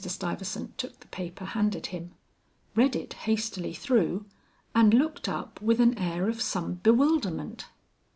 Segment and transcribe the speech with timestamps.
[0.03, 2.15] Stuyvesant took the paper handed him,
[2.73, 4.25] read it hastily through,
[4.73, 7.67] and looked up with an air of some bewilderment.